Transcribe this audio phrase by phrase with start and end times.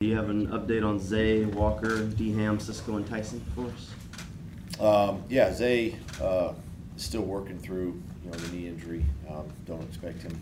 [0.00, 4.78] Do you have an update on Zay, Walker, Deham, Cisco, and Tyson for us?
[4.78, 6.52] Um, yeah, Zay uh,
[6.94, 9.06] is still working through you know the knee injury.
[9.26, 10.38] Um, don't expect him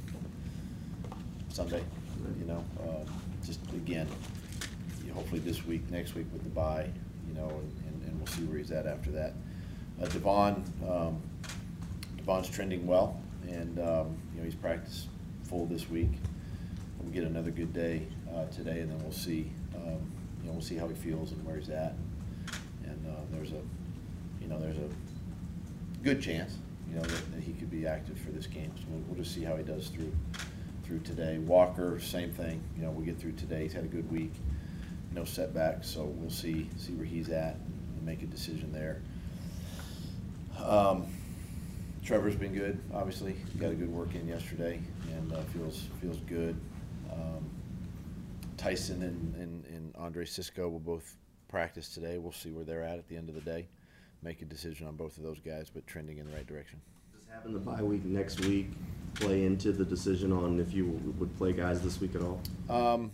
[1.51, 1.85] Sunday.
[2.41, 3.07] You know, um,
[3.47, 4.09] just again,
[5.03, 6.91] you know, hopefully this week, next week with the bye,
[7.29, 9.35] you know, and, and, and we'll see where he's at after that.
[10.03, 11.23] Uh, Devon, um,
[12.17, 15.07] Devon's trending well, and um, you know he's practiced
[15.45, 16.11] full this week.
[17.05, 19.51] We'll get another good day uh, today, and then we'll see.
[19.77, 20.11] Um,
[20.41, 21.95] you know, we'll see how he feels and where he's at.
[22.85, 23.61] And uh, there's a,
[24.41, 24.89] you know, there's a
[26.03, 26.57] good chance,
[26.89, 28.73] you know, that, that he could be active for this game.
[28.77, 30.13] So we'll, we'll just see how he does through
[30.85, 31.37] through today.
[31.39, 32.63] Walker, same thing.
[32.77, 33.65] You know, we get through today.
[33.65, 34.33] He's had a good week,
[35.13, 35.89] no setbacks.
[35.89, 39.03] So we'll see see where he's at and make a decision there.
[40.65, 41.07] Um,
[42.03, 42.81] Trevor's been good.
[42.95, 44.81] Obviously, he got a good work in yesterday
[45.13, 46.59] and uh, feels feels good.
[47.13, 47.51] Um,
[48.57, 51.17] Tyson and, and, and Andre Cisco will both
[51.49, 52.19] practice today.
[52.19, 53.69] We'll see where they're at at the end of the day.
[54.23, 56.81] Make a decision on both of those guys, but trending in the right direction.
[57.13, 58.71] Does having the bye week next week
[59.15, 60.87] play into the decision on if you
[61.19, 62.41] would play guys this week at all?
[62.69, 63.13] Um,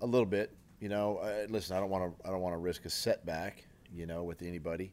[0.00, 0.52] a little bit.
[0.80, 2.26] You know, uh, listen, I don't want to.
[2.26, 3.64] I don't want to risk a setback.
[3.94, 4.92] You know, with anybody,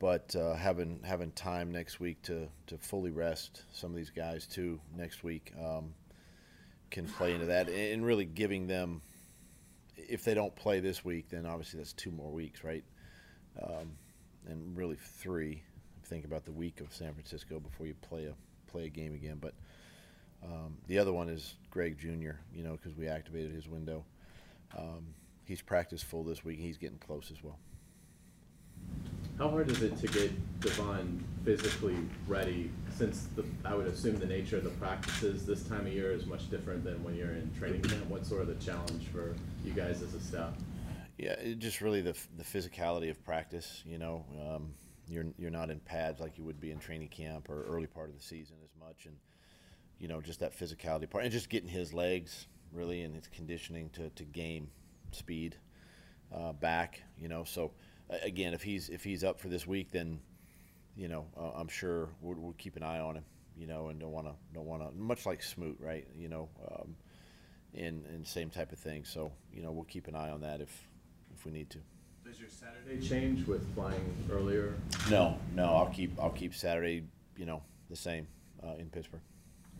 [0.00, 4.46] but uh, having having time next week to to fully rest some of these guys
[4.46, 5.94] too next week um,
[6.90, 9.02] can play into that, and really giving them.
[9.96, 12.84] If they don't play this week, then obviously that's two more weeks, right?
[13.62, 13.92] Um,
[14.46, 15.62] and really three.
[16.04, 18.34] Think about the week of San Francisco before you play a
[18.70, 19.38] play a game again.
[19.40, 19.54] But
[20.44, 22.36] um, the other one is Greg Jr.
[22.52, 24.04] You know, because we activated his window.
[24.76, 26.58] Um, he's practiced full this week.
[26.58, 27.58] He's getting close as well.
[29.38, 31.96] How hard is it to get Devon physically
[32.28, 32.70] ready?
[32.96, 36.24] Since the, I would assume the nature of the practices this time of year is
[36.24, 38.06] much different than when you're in training camp.
[38.06, 40.52] What's sort of the challenge for you guys as a staff?
[41.18, 43.82] Yeah, just really the the physicality of practice.
[43.84, 44.74] You know, um,
[45.08, 48.10] you're you're not in pads like you would be in training camp or early part
[48.10, 49.16] of the season as much, and
[49.98, 53.90] you know just that physicality part, and just getting his legs really and his conditioning
[53.90, 54.68] to to game
[55.10, 55.56] speed
[56.32, 57.02] uh, back.
[57.18, 57.72] You know, so
[58.22, 60.20] again, if he's if he's up for this week, then
[60.96, 63.24] you know uh, I'm sure we'll, we'll, keep an eye on him.
[63.56, 66.06] You know, and don't want to don't want to much like Smoot, right?
[66.16, 66.96] You know, um,
[67.74, 69.04] and and same type of thing.
[69.04, 70.88] So you know we'll keep an eye on that if
[71.34, 71.78] if we need to.
[72.24, 74.74] Does your Saturday change with flying earlier?
[75.10, 75.66] No, no.
[75.66, 77.04] I'll keep I'll keep Saturday,
[77.36, 78.26] you know, the same
[78.62, 79.20] uh, in Pittsburgh.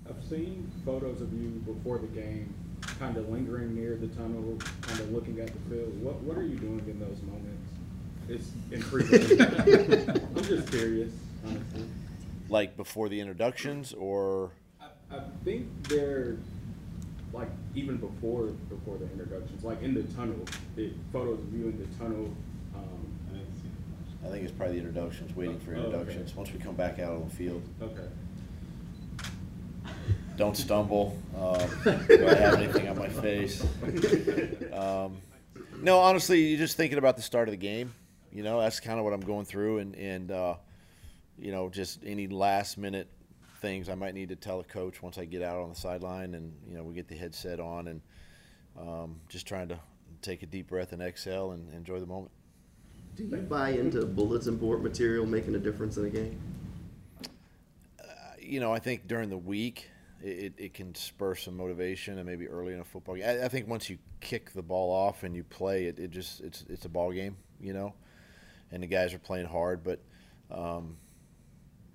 [0.08, 2.52] I've seen photos of you before the game,
[2.98, 6.02] kind of lingering near the tunnel, kind of looking at the field.
[6.02, 7.74] What what are you doing in those moments?
[8.28, 9.40] It's intriguing.
[10.36, 11.12] I'm just curious,
[11.46, 11.84] honestly.
[12.48, 16.36] Like before the introductions, or I, I think they're
[17.32, 20.44] like even before before the introductions, like in the tunnel,
[20.76, 22.34] the photos of you in the tunnel.
[22.74, 23.04] Um,
[24.24, 26.30] I think it's probably the introductions, waiting for introductions.
[26.30, 26.50] Oh, okay.
[26.50, 27.62] Once we come back out on the field.
[27.82, 28.08] Okay.
[30.36, 31.18] Don't stumble.
[31.34, 31.68] Um,
[32.06, 33.60] do I have anything on my face?
[34.72, 35.16] Um,
[35.82, 37.92] no, honestly, you're just thinking about the start of the game.
[38.34, 40.56] You know, that's kind of what I'm going through, and and uh,
[41.38, 43.08] you know, just any last minute
[43.60, 46.34] things I might need to tell a coach once I get out on the sideline,
[46.34, 48.00] and you know, we get the headset on, and
[48.78, 49.78] um, just trying to
[50.20, 52.32] take a deep breath and exhale and enjoy the moment.
[53.16, 56.40] Do you buy into bulletin board material making a difference in a game?
[58.00, 58.04] Uh,
[58.40, 59.88] you know, I think during the week
[60.20, 63.24] it, it can spur some motivation and maybe early in a football game.
[63.26, 66.40] I, I think once you kick the ball off and you play it, it just
[66.40, 67.94] it's it's a ball game, you know,
[68.70, 70.00] and the guys are playing hard, but
[70.50, 70.96] um,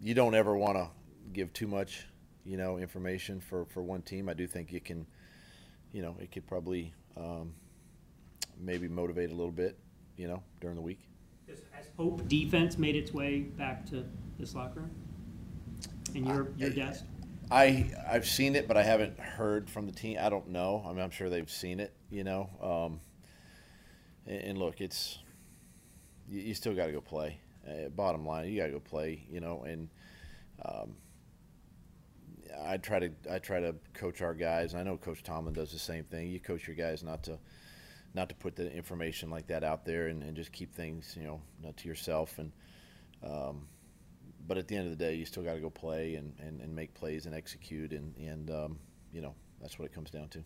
[0.01, 0.89] you don't ever want to
[1.33, 2.07] give too much,
[2.45, 4.29] you know, information for for one team.
[4.29, 5.05] I do think it can,
[5.91, 7.53] you know, it could probably um,
[8.59, 9.77] maybe motivate a little bit,
[10.17, 10.99] you know, during the week.
[11.47, 14.05] Has Hope defense made its way back to
[14.37, 14.91] this locker room?
[16.13, 17.05] In your, your desk?
[17.51, 20.17] I I've seen it, but I haven't heard from the team.
[20.21, 20.83] I don't know.
[20.85, 21.93] I mean, I'm sure they've seen it.
[22.11, 22.99] You know, um,
[24.25, 25.19] and, and, look, it's
[26.29, 27.39] you, you still got to go play.
[27.67, 29.25] Uh, bottom line, you got to go play.
[29.29, 29.89] You know, and
[30.65, 30.95] um,
[32.65, 34.75] I try to I try to coach our guys.
[34.75, 36.29] I know Coach Tomlin does the same thing.
[36.29, 37.37] You coach your guys not to
[38.13, 41.25] not to put the information like that out there and, and just keep things you
[41.25, 42.51] know not to yourself and.
[43.21, 43.67] Um,
[44.47, 46.59] but at the end of the day, you still got to go play and, and,
[46.59, 48.79] and make plays and execute, and, and um,
[49.13, 50.43] you know that's what it comes down to.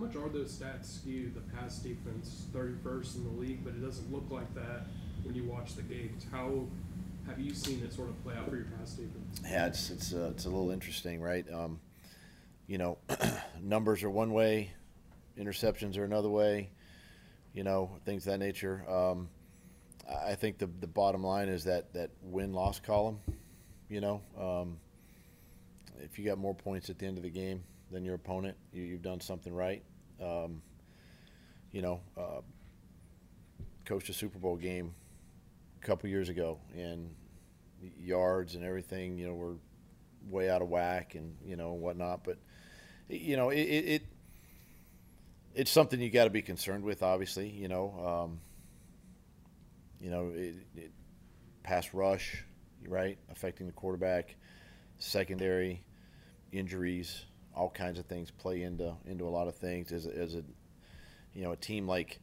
[0.00, 1.34] How much are those stats skewed?
[1.34, 4.86] The pass defense, 31st in the league, but it doesn't look like that
[5.24, 6.24] when you watch the games.
[6.32, 6.64] How
[7.26, 9.42] have you seen it sort of play out for your pass defense?
[9.44, 11.44] Yeah, it's it's uh, it's a little interesting, right?
[11.52, 11.80] Um,
[12.66, 12.96] you know,
[13.62, 14.72] numbers are one way,
[15.38, 16.70] interceptions are another way,
[17.52, 18.82] you know, things of that nature.
[18.88, 19.28] Um,
[20.08, 23.20] I think the, the bottom line is that, that win-loss column,
[23.90, 24.78] you know, um,
[25.98, 28.82] if you got more points at the end of the game than your opponent, you,
[28.82, 29.82] you've done something right.
[30.22, 30.62] Um,
[31.72, 32.40] you know, uh,
[33.84, 34.94] coached a Super Bowl game
[35.82, 37.10] a couple years ago, and
[37.98, 39.56] yards and everything, you know, were
[40.28, 42.24] way out of whack and you know whatnot.
[42.24, 42.38] But
[43.08, 44.02] you know, it it, it
[45.54, 47.02] it's something you got to be concerned with.
[47.02, 48.40] Obviously, you know, um,
[50.00, 50.92] you know, it, it,
[51.62, 52.44] pass rush,
[52.86, 54.36] right, affecting the quarterback,
[54.98, 55.82] secondary
[56.52, 57.24] injuries,
[57.60, 59.92] all kinds of things play into into a lot of things.
[59.92, 60.42] As a, as a
[61.34, 62.18] you know, a team like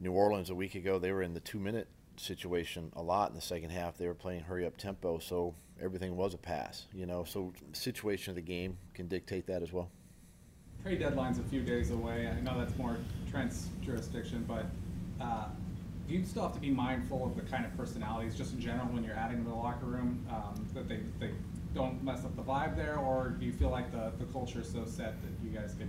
[0.00, 1.86] New Orleans a week ago, they were in the two minute
[2.16, 3.96] situation a lot in the second half.
[3.96, 6.86] They were playing hurry up tempo, so everything was a pass.
[6.92, 9.88] You know, so situation of the game can dictate that as well.
[10.82, 12.26] Trade deadline's a few days away.
[12.26, 12.96] I know that's more
[13.30, 14.66] Trent's jurisdiction, but
[15.24, 15.46] uh,
[16.08, 18.86] do you still have to be mindful of the kind of personalities, just in general,
[18.86, 21.30] when you're adding to the locker room, um, that they, they
[21.76, 24.68] don't mess up the vibe there, or do you feel like the, the culture is
[24.72, 25.88] so set that you guys can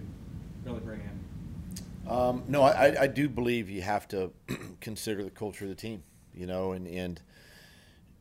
[0.63, 2.11] really bring in?
[2.11, 4.31] Um, no, I, I do believe you have to
[4.81, 6.03] consider the culture of the team,
[6.33, 7.21] you know, and, and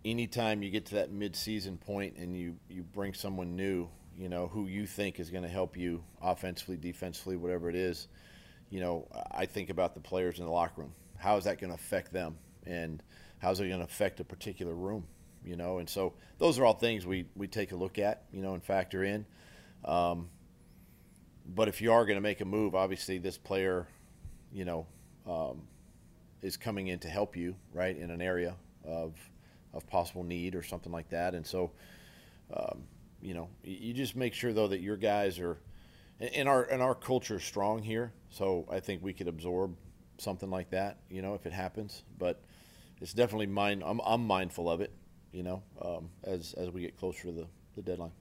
[0.04, 4.46] anytime you get to that mid-season point and you, you bring someone new, you know,
[4.46, 8.08] who you think is going to help you offensively, defensively, whatever it is,
[8.70, 10.92] you know, I think about the players in the locker room.
[11.18, 12.38] How is that going to affect them?
[12.64, 13.02] And
[13.38, 15.06] how's it going to affect a particular room?
[15.46, 18.42] You know, and so those are all things we, we take a look at, you
[18.42, 19.24] know, and factor in.
[19.84, 20.28] Um,
[21.46, 23.86] but if you are going to make a move, obviously this player,
[24.52, 24.86] you know,
[25.24, 25.62] um,
[26.42, 29.14] is coming in to help you, right, in an area of
[29.72, 31.34] of possible need or something like that.
[31.34, 31.70] And so,
[32.54, 32.84] um,
[33.20, 35.58] you know, you just make sure though that your guys are,
[36.18, 38.12] and- our and our culture is strong here.
[38.30, 39.76] So I think we could absorb
[40.18, 42.02] something like that, you know, if it happens.
[42.18, 42.40] But
[43.00, 43.82] it's definitely mind.
[43.84, 44.90] I'm I'm mindful of it,
[45.36, 47.46] you know, um, as as we get closer to the
[47.76, 48.12] the deadline.